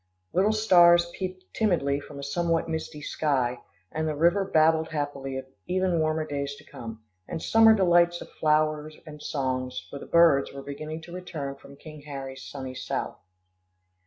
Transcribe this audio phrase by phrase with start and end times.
[0.33, 3.59] Little stars peeped timidly from a somewhat misty sky,
[3.91, 8.31] and the river babbled happily of even warmer days to come, and summer delights of
[8.31, 13.19] flower and song, for the birds were beginning to return from King Harry's sunny South.